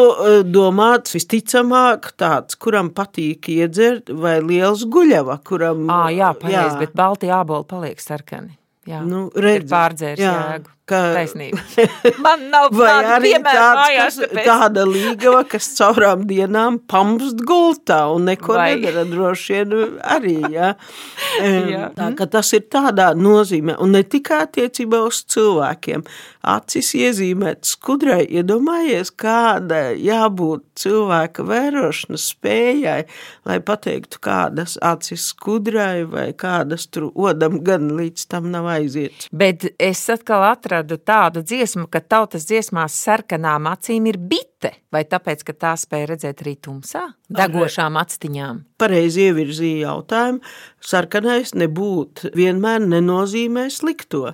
domāts 0.45 1.17
visticamāk 1.17 2.13
tāds, 2.21 2.59
kuram 2.61 2.91
patīk 2.95 3.49
iedzert, 3.53 4.13
vai 4.13 4.37
liels 4.45 4.85
guļava, 4.85 5.39
kuram. 5.47 5.87
Ā, 5.91 6.03
jā, 6.15 6.31
pareizi, 6.37 6.77
bet 6.83 6.97
balti 6.99 7.33
āboli 7.33 7.67
paliek 7.71 8.03
sarkani. 8.03 8.60
Jā, 8.89 9.03
Nu, 9.05 9.27
ir 9.37 9.43
redzi, 9.45 9.69
pārdzēris 9.75 10.23
jā, 10.25 10.31
jēgu. 10.55 10.71
ka- 10.89 11.01
Taisnība. 11.15 11.61
Man 12.25 12.47
nav 12.51 12.71
Vai 12.75 12.89
tāda 12.89 13.11
arī 13.19 13.33
tāds, 13.37 13.77
mājās, 13.79 13.99
kas, 14.01 14.17
tāpēc- 14.33 14.47
tāda 14.49 14.85
līgava, 14.89 15.43
kas 15.53 15.69
caurām 15.79 16.25
dienām 16.27 16.79
pamst 16.91 17.45
gultā 17.47 17.99
un 18.15 18.25
neko 18.27 18.57
Vai. 18.57 18.71
nedara 18.81 19.05
droši 19.07 19.59
vien 19.61 20.01
arī. 20.17 20.35
Ja? 20.51 20.73
Jā. 21.45 21.91
Tā, 21.95 22.09
ka 22.19 22.27
tas 22.27 22.51
ir 22.57 22.65
tādā 22.73 23.13
nozīmē, 23.15 23.77
un 23.85 23.93
ne 23.95 24.03
tikai 24.03 24.41
attiecībā 24.49 25.05
uz 25.07 25.21
cilvēkiem. 25.31 26.03
Acis 26.51 26.95
iezīmēt 26.97 27.69
skudrai, 27.69 28.23
iedomājies, 28.41 29.11
kāda 29.13 29.91
jābūt 30.01 30.65
cilvēka 30.81 31.45
vērošanas 31.45 32.25
spējai, 32.33 33.03
lai 33.45 33.59
pateiktu, 33.61 34.19
kādas 34.25 34.79
acis 34.81 35.29
skudrai 35.35 36.07
vai 36.09 36.31
kādas 36.33 36.89
tur 36.89 37.11
odam 37.15 37.61
gan 37.63 37.91
līdz 38.01 38.25
tam 38.33 38.49
nav 38.51 38.70
aiziet. 38.71 39.27
Bet 39.33 39.67
es 39.79 40.03
atkal 40.13 40.45
atradu 40.51 40.99
tādu 40.99 41.45
dziesmu, 41.47 41.87
ka 41.91 42.01
tautas 42.01 42.47
dziesmās 42.49 42.97
sarkanām 43.05 43.69
acīm 43.71 44.09
ir 44.11 44.19
bite. 44.61 44.77
Vai 44.93 45.05
tāpēc, 45.05 45.45
ka 45.45 45.53
tā 45.53 45.73
spēja 45.79 46.11
redzēt 46.13 46.43
arī 46.43 46.57
tumsā, 46.61 47.07
degošām 47.29 47.97
actiņām? 48.01 48.65
pareizi 48.81 49.29
ievirzīja 49.29 49.89
jautājumu. 49.89 50.43
Sarkanais 50.81 51.53
nebūt 51.61 52.23
vienmēr 52.33 52.81
nenozīmē 52.89 53.67
slikto. 53.73 54.31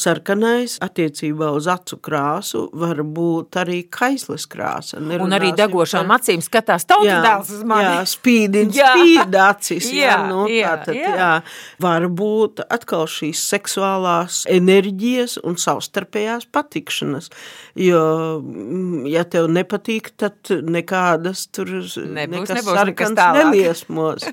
Sarkanais 0.00 0.78
attiecībā 0.80 1.50
uz 1.52 1.66
acu 1.68 1.98
krāsu 2.00 2.62
var 2.80 3.02
būt 3.04 3.58
arī 3.60 3.82
kaislas 3.92 4.46
krāsa. 4.48 4.96
Un 4.96 5.36
arī 5.36 5.52
degošām 5.58 6.08
acīm 6.16 6.40
skatās 6.44 6.88
tautas 6.88 7.20
dēls 7.26 7.52
uz 7.58 7.66
mani. 7.68 7.90
Jā, 7.90 8.06
spīdina, 8.08 8.72
Jā. 8.80 8.94
spīd 8.96 9.36
acis. 9.44 9.90
Jā, 9.92 10.06
Jā, 10.06 10.16
nu, 10.30 10.46
jā, 10.48 10.72
tātad, 10.80 10.96
jā. 10.96 11.12
jā. 11.20 11.30
Var 11.84 12.08
būt 12.22 12.64
atkal 12.64 13.04
šīs 13.10 13.44
seksuālās 13.52 14.42
enerģijas 14.50 15.36
un 15.44 15.60
savstarpējās 15.60 16.48
patikšanas. 16.54 17.28
Jo, 17.76 18.02
mm, 18.40 19.04
ja 19.12 19.26
tev 19.28 19.50
nepatīk, 19.52 19.69
tad 20.18 20.50
nekādas 20.50 21.46
tur 21.54 21.70
Nebūs, 21.70 21.96
nebūs 22.16 22.50
nekas 22.50 22.66
sarkans 22.66 23.22
neliesmos. 23.36 24.26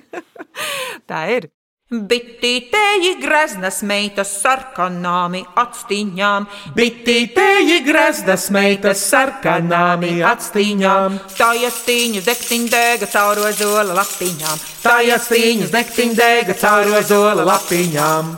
Tā 1.09 1.27
ir. 1.35 1.51
Bitītēji 1.87 3.13
greznas 3.21 3.77
meitas 3.87 4.33
sarkanāmi 4.41 5.45
actiņām, 5.55 6.47
Bitītēji 6.75 7.77
grezdas 7.85 8.49
meitas 8.51 9.05
sarkanāmi 9.07 10.17
actīņām, 10.27 11.15
tājas 11.37 11.77
tīņas 11.87 12.27
dektiņdēga 12.27 13.07
cauro 13.13 13.53
zola 13.55 13.95
lapiņām, 14.01 14.65
tājas 14.83 15.29
cīņas 15.31 15.71
dektiņdēga 15.77 16.59
cauro 16.59 16.99
zola 17.07 17.47
lapiņām. 17.53 18.35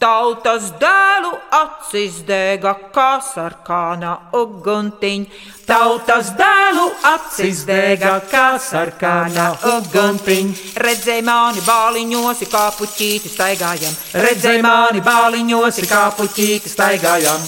Tautas 0.00 0.72
dēlu 0.80 1.34
acis 1.58 2.22
dēga 2.28 2.74
kā 2.94 3.10
sarkāna 3.24 4.16
uguntiņ, 4.38 5.28
Tautas 5.68 6.30
dēlu 6.32 6.86
acis 7.04 7.66
dega 7.68 8.14
kā 8.30 8.54
sarkanā 8.56 9.50
uguntiņ. 9.68 10.54
Redzēja 10.80 11.24
mani 11.26 11.60
bāliņos, 11.66 12.40
kā 12.48 12.62
puķīti 12.78 13.28
staigājam, 13.28 13.92
Redzēja 14.16 14.64
mani 14.64 15.04
bāliņos, 15.04 15.82
kā 15.90 16.06
puķīti 16.16 16.72
staigājam. 16.72 17.44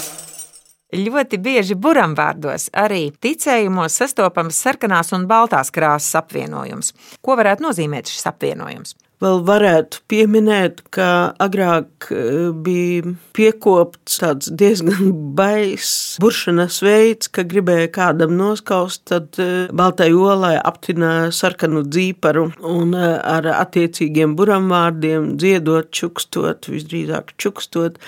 Ļoti 1.00 1.38
bieži 1.40 1.78
buramvārdos 1.80 2.68
arī 2.76 3.06
ticējumos 3.24 3.96
sastopams 4.02 4.60
sarkanās 4.68 5.14
un 5.16 5.24
baltās 5.30 5.72
krāsas 5.72 6.20
apvienojums. 6.20 6.92
Ko 7.24 7.40
varētu 7.40 7.70
nozīmēt 7.70 8.12
šis 8.12 8.28
apvienojums? 8.34 8.98
Vēl 9.20 9.42
varētu 9.44 9.98
pieminēt, 10.08 10.78
ka 10.96 11.36
agrāk 11.44 12.06
eh, 12.08 12.46
bija 12.64 13.10
piekopts 13.36 14.16
tāds 14.22 14.48
diezgan 14.48 15.10
baiss 15.38 16.16
buršanas 16.22 16.78
veids, 16.80 17.28
ka 17.28 17.44
gribēja 17.44 17.90
kādam 17.98 18.32
noskaust, 18.38 19.04
tad 19.12 19.36
eh, 19.36 19.68
baltai 19.76 20.08
olai 20.16 20.54
aptināja 20.56 21.28
sarkanu 21.36 21.84
dzīparu 21.84 22.46
un 22.72 22.96
eh, 22.96 23.18
ar 23.20 23.50
attiecīgiem 23.58 24.38
buramvārdiem 24.40 25.34
dziedot, 25.36 25.92
čukstot, 25.92 26.70
visdrīzāk 26.72 27.36
čukstot, 27.36 28.00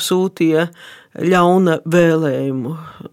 sūtīja 0.00 0.70
ļauna 1.14 1.78
vēlējumu. 1.86 2.72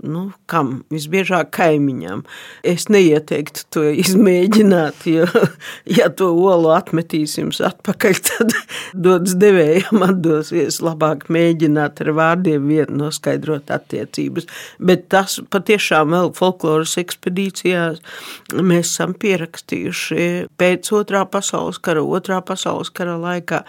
Nu, 0.09 0.23
kam? 0.49 0.71
Visbiežāk 0.91 1.51
kaimiņam. 1.53 2.23
Es 2.67 2.87
neieteiktu 2.91 3.65
to 3.73 3.83
izmēģināt, 4.01 5.05
jo, 5.09 5.27
ja 5.97 6.09
to 6.09 6.31
olu 6.33 6.71
atmetīs 6.73 7.37
jums 7.37 7.61
atpakaļ, 7.65 8.21
tad 8.29 8.55
dodas 8.93 9.35
devējam 9.41 10.05
atdosies. 10.07 10.81
Labāk 10.83 11.27
mēģināt 11.33 12.01
ar 12.05 12.13
vārdiem 12.17 12.67
vien 12.71 12.93
noskaidrot 13.01 13.71
attiecības. 13.73 14.49
Bet 14.81 15.07
tas 15.13 15.37
patiešām 15.53 16.15
vēl 16.15 16.33
folkloras 16.37 16.97
ekspedīcijās 17.01 18.01
mēs 18.57 18.89
esam 18.91 19.13
pierakstījuši 19.21 20.29
pēc 20.59 20.91
otrā 20.97 21.23
pasaules 21.29 21.79
kara, 21.83 22.03
otrā 22.03 22.41
pasaules 22.45 22.89
kara 22.93 23.17
laikā, 23.21 23.61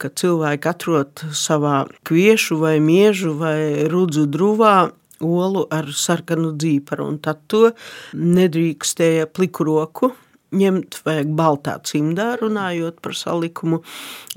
kad 0.00 0.16
cilvēki 0.20 0.70
atrod 0.70 1.24
savā 1.36 1.86
kviešu 2.06 2.60
vai 2.60 2.76
miežu 2.84 3.34
vai 3.40 3.88
rudzu 3.90 4.26
druvā 4.28 4.76
olu 5.24 5.64
ar 5.72 5.88
sarkanu 5.96 6.52
dzīparu, 6.60 7.06
un 7.08 7.18
tad 7.24 7.40
to 7.48 7.70
nedrīkstēja 8.12 9.30
pliku 9.32 9.64
roku 9.64 10.12
ņemt, 10.54 11.00
vajag 11.04 11.30
baltā 11.36 11.74
cimdā, 11.82 12.36
runājot 12.38 13.00
par 13.02 13.16
salikumu, 13.18 13.80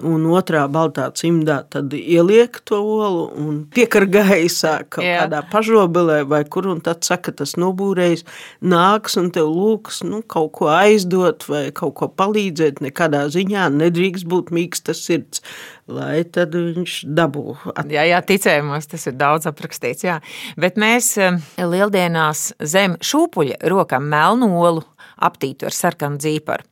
un 0.01 0.25
otrā 0.33 0.63
baltā 0.71 1.05
cimdā 1.13 1.59
tad 1.69 1.93
ieliek 1.93 2.57
to 2.65 2.79
olu 2.81 3.27
un 3.37 3.59
piekar 3.69 4.07
gaisā 4.09 4.79
kaut 4.89 5.05
Jā. 5.05 5.21
kādā 5.23 5.43
pažobelē 5.51 6.23
vai 6.27 6.43
kur, 6.49 6.67
un 6.71 6.81
tad 6.81 7.03
saka, 7.05 7.31
tas 7.31 7.53
nobūrējs 7.61 8.25
nāks 8.65 9.19
un 9.21 9.29
tev 9.35 9.51
lūks, 9.53 10.01
nu, 10.09 10.21
kaut 10.25 10.51
ko 10.57 10.71
aizdot 10.73 11.45
vai 11.49 11.67
kaut 11.71 11.93
ko 12.01 12.09
palīdzēt, 12.09 12.81
nekādā 12.81 13.27
ziņā 13.29 13.69
nedrīkst 13.77 14.25
būt 14.29 14.49
mīkstas 14.55 15.05
sirds, 15.05 15.43
lai 15.89 16.23
tad 16.23 16.53
viņš 16.57 17.03
dabū. 17.17 17.55
at- 17.75 17.85
Jā, 17.89 18.03
jā, 18.09 18.19
ticējumos 18.25 18.89
tas 18.89 19.07
ir 19.07 19.13
daudz 19.13 19.45
aprakstīts. 19.49 20.03
Jā. 20.05 20.19
Bet 20.57 20.75
mēs 20.75 21.17
eh, 21.17 21.37
lieldienās 21.57 22.53
zem 22.61 22.97
šūpuļa 22.97 23.61
rokam 23.69 24.09
melnu 24.09 24.49
olu 24.59 24.83
aptītu 25.25 25.67
ar 25.69 25.75
sarkanu 25.75 26.19
dzīparu. 26.21 26.65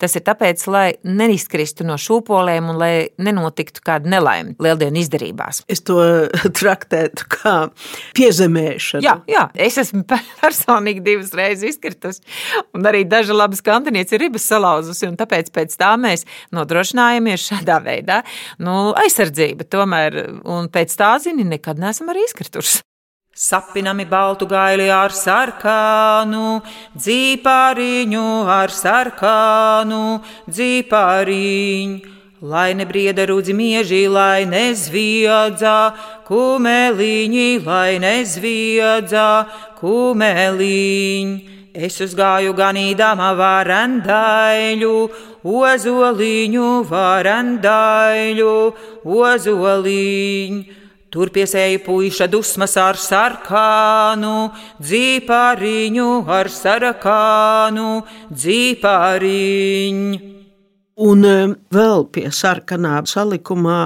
Tas 0.00 0.14
ir 0.16 0.24
tāpēc, 0.26 0.64
lai 0.70 0.86
neizkristu 1.06 1.86
no 1.86 1.96
šūpolēm 2.00 2.70
un 2.72 2.80
lai 2.80 2.92
nenotiktu 3.22 3.82
kāda 3.84 4.10
nelaime 4.16 4.54
lieldienu 4.62 5.00
izdarībās. 5.02 5.62
Es 5.70 5.84
to 5.86 5.98
traktētu 6.60 7.28
kā 7.36 7.56
piezemēšanu. 8.16 9.04
Jā, 9.04 9.16
jā, 9.30 9.46
es 9.66 9.78
esmu 9.82 10.04
personīgi 10.42 11.04
divas 11.04 11.34
reizes 11.36 11.74
izkritusi, 11.74 12.24
un 12.76 12.86
arī 12.90 13.04
daži 13.08 13.36
labi 13.36 13.58
skandinieci 13.58 14.16
ir 14.16 14.26
ribas 14.26 14.48
salauzusi, 14.50 15.08
un 15.10 15.18
tāpēc 15.20 15.52
pēc 15.54 15.76
tā 15.80 15.94
mēs 16.00 16.26
nodrošinājamies 16.54 17.50
šādā 17.50 17.80
veidā. 17.84 18.22
Nu, 18.62 18.92
aizsardzība 19.04 19.68
tomēr, 19.70 20.20
un 20.44 20.70
pēc 20.72 20.96
tā, 20.98 21.14
zini, 21.22 21.46
nekad 21.48 21.80
neesam 21.82 22.12
arī 22.12 22.26
izkrituši. 22.28 22.82
Sapinami 23.34 24.04
baltu 24.06 24.46
gaili 24.46 24.86
ar 24.94 25.10
sarkanu, 25.10 26.62
dzīpāriņu 26.94 28.26
ar 28.46 28.70
sarkanu, 28.70 30.20
dzīpāriņu. 30.46 32.12
Lai 32.44 32.74
nebrieda 32.78 33.24
rudzi 33.26 33.56
mieži, 33.56 34.04
lai 34.06 34.44
nezviedzā, 34.46 35.78
kumeliņi, 36.28 37.48
lai 37.66 37.98
nezviedzā, 37.98 39.26
kumeliņi. 39.80 41.34
Es 41.74 41.98
uzgāju 42.04 42.54
ganīdama 42.54 43.32
varandaļu, 43.34 44.94
ozoliņu, 45.42 46.70
varandaļu, 46.86 48.54
ozoliņu. 49.02 50.83
Tur 51.14 51.30
piesēja 51.30 51.78
puiša 51.78 52.26
dusmas 52.26 52.72
ar 52.74 52.98
sarkanu, 52.98 54.50
dzīpāriņu 54.82 56.08
ar 56.26 56.50
sarakānu, 56.50 57.90
dzīpāriņu. 58.34 60.18
Un 60.94 61.24
e, 61.26 61.38
vēl 61.74 62.04
pie 62.14 62.28
sarkanā 62.30 63.00
salikumā 63.10 63.78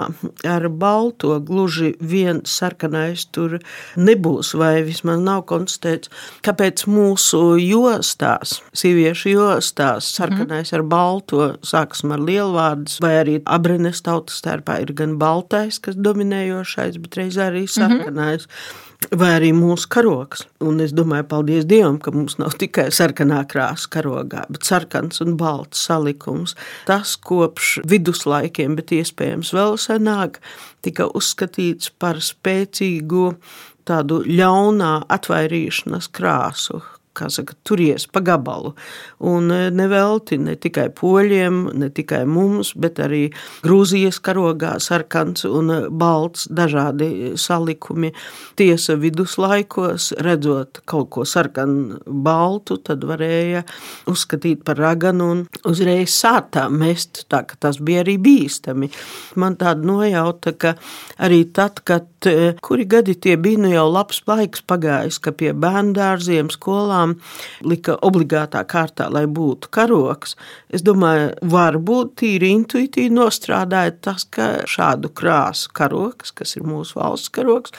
ar 0.44 0.66
balto 0.68 1.38
gluži 1.40 1.94
vien 2.05 2.42
sarkanais 2.44 3.23
tur 3.33 3.55
nebūs, 3.97 4.51
vai 4.61 4.83
vismaz 4.85 5.23
nav 5.25 5.47
konstatēts, 5.49 6.12
kāpēc 6.44 6.85
mūsu 6.85 7.40
jostās, 7.62 8.59
sieviešu 8.77 9.33
jostās, 9.33 10.11
sarkanais 10.18 10.75
ar 10.77 10.85
balto, 10.85 11.55
sāksim 11.64 12.12
ar 12.12 12.21
lielvārdus, 12.29 12.99
vai 13.01 13.14
arī 13.23 13.38
abrenes 13.49 14.05
tautas 14.05 14.42
starpā 14.42 14.83
ir 14.85 14.92
gan 14.92 15.16
baltais, 15.16 15.81
kas 15.81 15.97
dominējošais, 15.97 17.01
bet 17.01 17.16
reiz 17.23 17.40
arī 17.40 17.64
sarkanais. 17.73 18.44
Vai 19.14 19.30
arī 19.37 19.52
mūsu 19.56 19.88
karoks. 19.92 20.44
Un 20.64 20.82
es 20.82 20.92
domāju, 20.96 21.26
paldies 21.30 21.66
Dievam, 21.68 21.98
ka 22.02 22.12
mums 22.14 22.37
nav 22.40 22.56
tikai 22.61 22.88
sarkanā 22.94 23.44
krāsa 23.50 23.90
karogā, 23.94 24.44
bet 24.50 24.66
sarkans 24.66 25.22
un 25.24 25.37
balts 25.40 25.84
salikums. 25.88 26.56
Tas 26.88 27.14
kopš 27.16 27.78
viduslaikiem, 27.88 28.76
bet 28.78 28.92
iespējams 28.98 29.54
vēl 29.56 29.78
senāk, 29.80 30.42
tika 30.84 31.08
uzskatīts 31.18 31.92
par 31.98 32.20
spēcīgu 32.24 33.32
tādu 33.88 34.20
ļaunā 34.26 34.92
atvairīšanas 35.14 36.11
krāsu, 36.12 36.82
saka, 37.26 37.57
turies 37.66 38.07
pa 38.07 38.22
gabalu. 38.22 38.74
Un 39.26 39.50
e, 39.50 39.59
nevelti 39.74 40.38
ne 40.38 40.54
tikai 40.54 40.88
poļiem, 40.94 41.59
ne 41.74 41.90
tikai 41.90 42.22
mums, 42.31 42.70
bet 42.78 43.00
arī 43.02 43.24
Grūzijas 43.64 44.20
karogā 44.22 44.76
sarkans 44.83 45.42
un 45.48 45.72
balts 45.98 46.46
dažādi 46.46 47.35
salikumi. 47.40 48.12
Tiesa 48.59 48.94
viduslaikos, 49.00 50.12
redzot 50.22 50.83
kaut 50.88 51.11
ko 51.14 51.26
sarkanu 51.26 51.98
baltu, 52.07 52.78
tad 52.85 53.02
varēja 53.09 53.64
uzskatīt 54.11 54.62
par 54.66 54.78
raganu 54.78 55.31
un 55.33 55.44
uzreiz 55.68 56.14
sātā 56.14 56.68
mest, 56.70 57.24
tā 57.33 57.42
ka 57.48 57.59
tas 57.66 57.81
bija 57.83 58.04
arī 58.04 58.18
bīstami. 58.22 58.90
Man 59.40 59.59
tāda 59.61 59.87
nojauta, 59.87 60.54
ka 60.54 60.74
arī 61.24 61.42
tad, 61.54 61.83
kad 61.88 62.28
e, 62.28 62.54
kuri 62.64 62.87
gadi 62.88 63.16
tie 63.18 63.37
bija, 63.40 63.62
nu 63.64 63.72
jau 63.72 63.87
labs 63.90 64.22
laiks 64.28 64.62
pagājis, 64.68 65.20
ka 65.22 65.33
pie 65.37 65.52
bērndārziem, 65.57 66.50
skolām 66.54 67.08
tiešām 67.09 67.68
lika 67.68 67.97
obligātā 68.03 68.64
kārtā, 68.66 69.09
lai 69.11 69.27
būtu 69.27 69.68
karoks. 69.71 70.37
Es 70.71 70.83
domāju, 70.83 71.35
varbūt 71.42 72.16
tīri 72.21 72.53
intuitīvi 72.55 73.11
nostrādāja 73.14 73.97
tas, 74.01 74.25
ka 74.25 74.64
šādu 74.66 75.11
krāsu 75.12 75.71
karoks, 75.73 76.33
kas 76.33 76.57
ir 76.57 76.62
mūsu 76.64 76.99
valsts 76.99 77.29
karoks, 77.31 77.73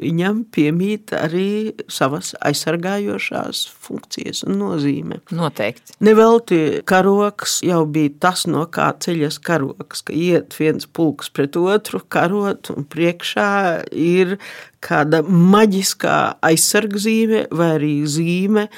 viņam 0.00 0.42
piemīt 0.54 1.12
arī 1.16 1.74
savas 1.92 2.32
aizsargājošās 2.44 3.64
funkcijas 3.86 4.42
un 4.46 4.58
nozīme. 4.60 5.20
Noteikti. 5.34 5.96
Nevelti 6.04 6.60
karoks 6.88 7.60
jau 7.66 7.82
bija 7.90 8.12
tas, 8.26 8.44
no 8.50 8.64
kā 8.70 8.90
ceļas 9.04 9.38
karoks, 9.44 10.04
ka 10.06 10.16
iet 10.16 10.56
viens 10.58 10.86
pulks 10.86 11.30
pret 11.34 11.58
otru, 11.60 12.02
karot, 12.12 12.72
un 12.74 12.88
priekšā 12.90 13.50
ir 13.90 14.38
kāda 14.84 15.22
maģiskā 15.24 16.16
aizsargzīme 16.44 17.46
vai 17.54 17.70
arī 17.78 17.94
zīme, 18.10 18.68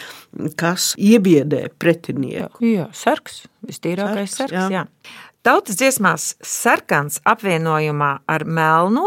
kas 0.59 0.92
iebiedē 1.00 1.66
pretinieku. 1.81 2.62
Jā, 2.66 2.90
sarks, 2.94 3.44
vistīrākais 3.66 4.37
sarks, 4.37 4.52
sarks 4.52 4.59
jā. 4.59 4.83
jā. 4.83 5.24
Tautas 5.46 5.79
dziesmās 5.79 6.33
sarkans 6.42 7.20
apvienojumā 7.22 8.09
ar 8.26 8.44
melno, 8.50 9.07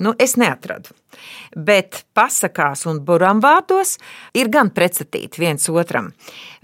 nu 0.00 0.14
es 0.18 0.36
neatradu. 0.40 0.94
Bet 1.56 2.04
pasakās 2.16 2.86
un 2.90 3.02
buramvārdos 3.06 3.96
ir 4.34 4.50
gan 4.52 4.72
pretstatīti 4.74 5.42
viens 5.42 5.68
otram. 5.70 6.12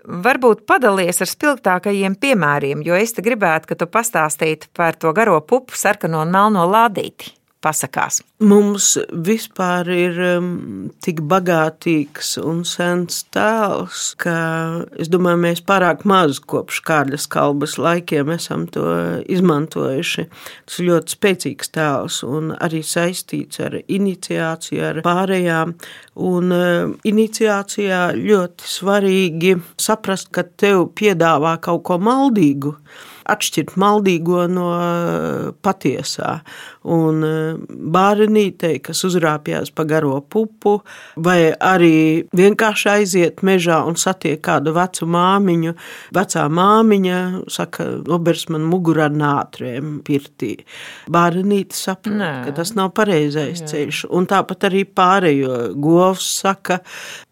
Varbūt 0.07 0.67
padalies 0.67 1.19
ar 1.23 1.31
spilgtākajiem 1.31 2.15
piemēriem, 2.23 2.85
jo 2.87 2.95
es 2.95 3.17
te 3.17 3.25
gribētu, 3.27 3.73
ka 3.73 3.79
tu 3.81 3.89
pastāstītu 3.91 4.71
par 4.77 4.99
to 4.99 5.13
garo 5.17 5.41
pupu 5.43 5.75
sarkano 5.75 6.23
un 6.23 6.31
melno 6.35 6.69
lādīti 6.71 7.35
pasakās? 7.67 8.21
Mums 8.47 8.93
vispār 9.27 9.89
ir 9.95 10.19
um, 10.37 10.49
tik 11.03 11.23
bagātīgs 11.27 12.37
un 12.43 12.63
sens 12.69 13.25
tēls, 13.35 14.11
ka 14.21 14.37
es 15.01 15.11
domāju, 15.13 15.41
mēs 15.47 15.63
pārāk 15.67 16.05
maz 16.09 16.39
kopš 16.39 16.83
Kārļa 16.87 17.19
kalbas 17.33 17.77
laikiem 17.81 18.31
esam 18.37 18.67
to 18.71 18.85
izmantojuši. 19.33 20.27
Tas 20.69 20.79
ir 20.81 20.91
ļoti 20.91 21.17
spēcīgs 21.17 21.73
tēls 21.75 22.21
un 22.29 22.53
arī 22.55 22.83
saistīts 22.87 23.63
ar 23.65 23.81
iniciāciju, 23.81 24.85
ar 24.91 25.03
pārējām. 25.07 25.75
Un 26.27 26.55
uh, 26.55 26.95
iniciācijā 27.09 28.05
ļoti 28.17 28.71
svarīgi 28.77 29.57
saprast, 29.81 30.31
ka 30.33 30.47
tev 30.61 30.91
piedāvā 30.97 31.57
kaut 31.65 31.85
ko 31.89 32.01
maldīgu 32.01 32.77
atšķirt 33.27 33.75
maldīgo 33.81 34.47
no 34.51 34.69
patiesā. 35.65 36.41
Un 36.87 37.25
eh, 37.27 37.57
bērnītei, 37.97 38.79
kas 38.85 39.03
uzrāpjas 39.09 39.73
pa 39.75 39.87
garo 39.89 40.21
pupu, 40.23 40.77
vai 41.19 41.51
arī 41.51 42.27
vienkārši 42.37 42.91
aiziet 42.93 43.43
mežā 43.47 43.81
un 43.89 43.99
satiek 43.99 44.39
kādu 44.45 44.75
vecu 44.77 45.09
māmiņu. 45.11 45.75
Vecā 46.15 46.45
māmiņa 46.47 47.19
saka, 47.51 47.89
nobers 48.07 48.47
man 48.55 48.69
mugurā 48.71 49.09
nātrēm 49.11 49.99
pirtī. 50.07 50.53
Bērnīte 51.11 51.75
saprot, 51.77 52.15
Nē. 52.21 52.31
ka 52.47 52.55
tas 52.61 52.75
nav 52.79 52.93
pareizais 52.97 53.65
Jā. 53.65 53.71
ceļš. 53.73 54.05
Un 54.15 54.31
tāpat 54.31 54.69
arī 54.71 54.85
pārējo 54.87 55.59
govs 55.83 56.29
saka. 56.43 56.79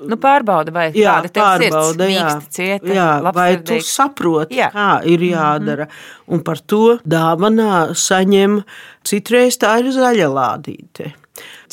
Nu, 0.03 0.19
pārbauda, 0.21 0.75
vai 0.75 0.89
jā, 0.91 1.15
tāda 1.29 1.33
pārbauda, 1.39 2.11
jā, 2.11 2.29
cieta, 2.51 2.91
jā, 2.99 3.09
vai 3.35 3.53
tu 3.63 3.79
saproti, 3.85 4.59
jā. 4.59 4.73
kā 4.75 4.91
ir 5.07 5.23
jādara. 5.31 5.87
Mm 5.87 5.91
-hmm. 5.91 6.21
Un 6.27 6.41
par 6.41 6.59
to 6.65 6.99
dāvanā 7.05 7.93
saņem 7.93 8.63
citreiz 9.09 9.61
tā 9.61 9.79
ir 9.83 9.93
zaļa 9.95 10.31
lādīte. 10.33 11.13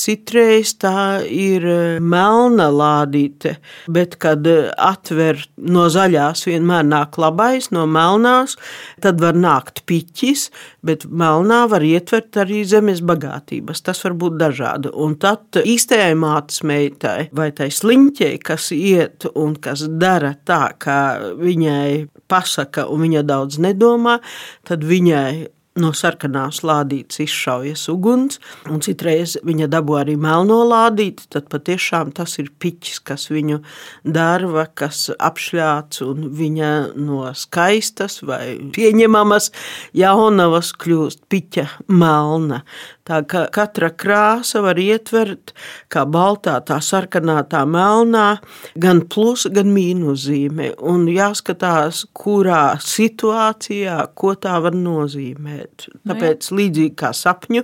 Citreiz 0.02 0.72
tā 0.82 1.22
ir 1.30 1.66
e, 1.70 1.82
melna 2.02 2.70
lādīte, 2.74 3.58
bet, 3.92 4.16
kad 4.24 4.48
e, 4.50 4.72
atver 4.82 5.38
no 5.62 5.86
zaļās, 5.94 6.48
vienmēr 6.48 6.88
nāk 6.88 7.20
labais, 7.22 7.70
no 7.76 7.84
melnās, 7.86 8.56
tad 9.04 9.22
var 9.22 9.38
nākt 9.38 9.84
piķis, 9.90 10.48
bet 10.88 11.06
melnā 11.06 11.62
var 11.70 11.86
ietvert 11.86 12.42
arī 12.42 12.64
zemes 12.66 13.04
bagātības. 13.06 13.84
Tas 13.86 14.02
var 14.08 14.18
būt 14.24 14.42
dažādi. 14.42 14.96
Un 14.98 15.14
tad 15.22 15.62
īstajai 15.62 16.18
mātes 16.18 16.64
meitai 16.66 17.30
vai 17.38 17.52
tai 17.54 17.70
sliņķei, 17.70 18.42
kas 18.42 18.72
iet 18.74 19.30
un 19.36 19.54
kas 19.62 19.86
dara 20.02 20.34
tā, 20.42 20.64
kā 20.82 21.02
viņai 21.38 22.08
pasaka, 22.32 22.90
un 22.90 23.06
viņa 23.06 23.28
daudz 23.30 23.62
nedomā, 23.62 24.18
tad 24.66 24.88
viņai 24.88 25.61
no 25.80 25.92
sarkanās 25.96 26.62
lādītes 26.68 27.22
izšaujas 27.24 27.86
uguns, 27.92 28.42
un 28.68 28.82
citreiz 28.84 29.38
viņa 29.48 29.70
dabū 29.72 29.96
arī 30.02 30.18
melno 30.20 30.60
lādīti, 30.68 31.30
tad 31.32 31.48
patiešām 31.52 32.12
tas 32.16 32.36
ir 32.42 32.52
piķis, 32.60 33.00
kas 33.08 33.30
viņu 33.32 33.62
darva, 34.04 34.66
kas 34.68 35.06
apšļāts, 35.16 36.04
un 36.04 36.28
viņa 36.36 36.72
no 37.00 37.24
skaistas 37.38 38.20
vai 38.28 38.58
pieņemamas 38.76 39.52
jaunavas 39.96 40.74
kļūst 40.82 41.24
piķa 41.32 41.68
melna. 41.88 42.66
Tā 43.08 43.22
kā 43.26 43.48
katra 43.50 43.90
krāsa 43.90 44.62
var 44.62 44.78
ietvert, 44.78 45.56
kā 45.92 46.04
baltā, 46.06 46.60
tā 46.66 46.78
sarkanā, 46.86 47.40
tā 47.50 47.64
melnā, 47.66 48.38
gan 48.78 49.02
plus, 49.10 49.48
gan 49.50 49.72
mīnuszīme, 49.74 50.76
un 50.78 51.08
jāskatās, 51.10 52.04
kurā 52.14 52.78
situācijā, 52.86 53.98
ko 54.14 54.36
tā 54.38 54.60
var 54.62 54.78
nozīmēt. 54.78 55.88
Nu 56.04 56.14
Tāpēc, 56.14 56.52
līdzīgi 56.54 56.94
kā 57.02 57.10
sapņu 57.18 57.64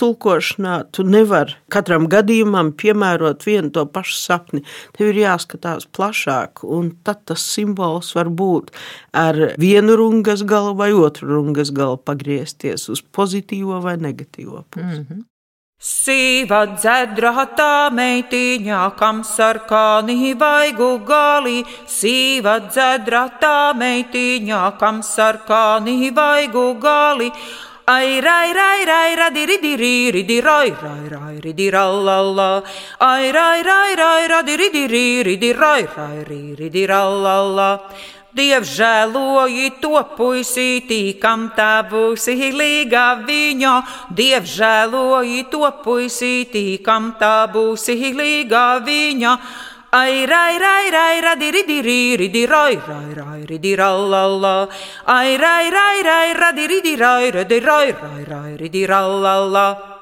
tulkošanā, 0.00 0.76
tu 0.92 1.06
nevari 1.08 1.56
katram 1.72 2.08
gadījumam 2.10 2.74
piemērot 2.76 3.46
vienu 3.46 3.72
to 3.74 3.86
pašu 3.88 4.18
sapni. 4.18 4.64
Tev 4.96 5.12
ir 5.12 5.22
jāskatās 5.22 5.88
plašāk, 5.94 6.64
un 6.68 6.92
tad 7.06 7.24
tas 7.30 7.44
simbols 7.54 8.12
var 8.18 8.28
būt 8.28 8.72
ar 9.16 9.38
vienu 9.60 9.96
rungas 9.96 10.44
galu 10.44 10.74
vai 10.76 10.92
otru 10.92 11.30
rungas 11.32 11.72
galu 11.74 11.96
pagriezties 11.96 12.88
uz 12.92 13.00
pozitīvo 13.14 13.80
vai 13.84 13.96
negatīvo 14.02 14.64
pusi. 14.74 15.00
Mm 15.00 15.06
-hmm. 15.08 15.22
Sīva 15.84 16.60
dzedra 16.78 17.42
tā 17.58 17.90
meitiņā, 17.92 18.96
kam 18.96 19.18
sarkāni 19.30 20.32
vaigu 20.42 20.88
galī, 21.04 21.58
sīva 21.96 22.54
dzedra 22.70 23.24
tā 23.42 23.74
meitiņā, 23.76 24.62
kam 24.78 25.02
sarkāni 25.02 26.10
vaigu 26.14 26.78
galī. 26.80 27.28
Ai, 27.86 28.20
rai, 28.24 28.52
rai, 28.56 28.84
rai, 28.88 29.14
radiri, 29.14 29.58
diri, 29.60 30.10
ridi, 30.10 30.40
rai, 30.40 30.70
rai, 30.70 31.08
rai, 31.10 31.36
ridi, 31.44 31.68
rallala. 31.70 32.62
Ai, 32.98 33.30
rai, 33.30 33.60
rai, 33.62 33.94
rai, 33.94 34.26
radiri, 34.26 34.70
diri, 34.72 35.22
ridi, 35.22 35.52
rai, 35.52 35.84
rai, 35.96 36.54
ridi, 36.56 36.86
rallala. 36.86 37.82
Dievs 38.34 38.72
žēloji 38.74 39.68
to 39.78 40.00
puisītī, 40.16 41.20
kam 41.22 41.52
tā 41.54 41.86
būs 41.86 42.26
līga 42.34 43.04
viņa. 43.22 43.74
Dievs 44.10 44.56
žēloji 44.58 45.44
to 45.52 45.70
puisītī, 45.84 46.82
kam 46.82 47.12
tā 47.20 47.46
būs 47.46 47.86
līga 47.94 48.82
viņa. 48.82 49.38
Ai, 49.94 50.26
rai, 50.26 50.58
rai, 50.58 50.90
rai, 50.90 51.20
radi, 51.22 51.52
ridi, 51.54 51.80
ridi, 52.18 52.46
rai, 52.46 52.74
rai, 52.74 53.14
rai, 53.14 53.46
ridi, 53.46 53.76
rallala. 53.76 54.68
Ai, 55.06 55.36
rai, 55.38 55.70
rai, 55.70 56.02
rai, 56.02 56.34
radi, 56.34 56.66
ridi, 56.66 56.96
rai, 56.96 57.30
radi, 57.30 57.60
rai, 57.60 57.92
rai, 57.92 58.24
rai, 58.26 58.56
ridi, 58.56 58.86
rallala. 58.86 59.93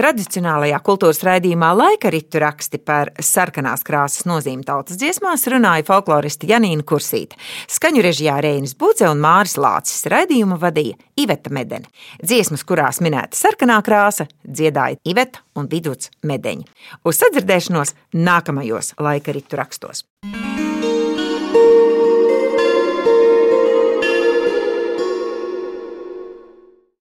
Tradicionālajā 0.00 0.78
kultūras 0.80 1.18
raidījumā 1.26 1.74
laika 1.76 2.08
ritu 2.08 2.40
raksti 2.40 2.78
par 2.80 3.10
sarkanās 3.20 3.82
krāsas 3.84 4.24
nozīmi 4.24 4.64
tautas 4.64 4.96
dziesmās 4.96 5.44
runāja 5.52 5.84
folkloriste 5.84 6.48
Janīna 6.48 6.86
Kursīte. 6.88 7.36
Skaņu 7.68 8.00
režijā 8.06 8.38
Reinis 8.40 8.72
Budze 8.80 9.10
un 9.10 9.20
Māris 9.20 9.58
Lācis 9.60 10.08
raidījumu 10.08 10.56
vadīja 10.62 10.96
Iveta 11.20 11.52
Medeni. 11.52 11.92
Dziesmas, 12.24 12.64
kurās 12.64 13.02
minēta 13.04 13.36
sarkanā 13.36 13.76
krāsa, 13.84 14.24
dziedāja 14.48 14.96
Iveta 15.04 15.44
un 15.60 15.68
Viduts 15.68 16.08
Medeņi. 16.24 16.64
Uz 17.04 17.20
sadzirdēšanos 17.20 17.92
nākamajos 18.16 18.94
laika 19.04 19.36
ritu 19.36 19.60
rakstos. 19.60 20.06